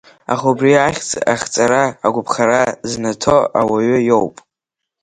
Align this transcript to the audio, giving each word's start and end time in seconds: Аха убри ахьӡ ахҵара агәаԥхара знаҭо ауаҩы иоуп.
Аха 0.33 0.45
убри 0.51 0.71
ахьӡ 0.87 1.09
ахҵара 1.33 1.83
агәаԥхара 2.05 2.61
знаҭо 2.89 3.37
ауаҩы 3.59 3.99
иоуп. 4.07 4.35